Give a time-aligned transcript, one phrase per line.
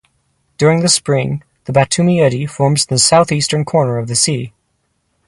[0.57, 4.51] During the spring, the Batumi eddy forms in the southeastern corner of the sea.